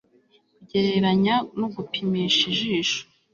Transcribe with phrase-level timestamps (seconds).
[0.55, 3.01] kugereranya nugupimisha ijisho